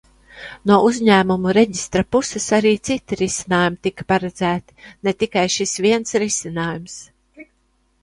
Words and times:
No 0.69 0.77
Uzņēmumu 0.85 1.53
reģistra 1.57 2.03
puses 2.15 2.47
arī 2.59 2.71
citi 2.91 3.21
risinājumi 3.21 3.81
tika 3.91 4.09
paredzēti, 4.15 4.91
ne 5.07 5.17
tikai 5.23 5.47
šis 5.61 5.79
viens 5.89 6.21
risinājums. 6.29 7.03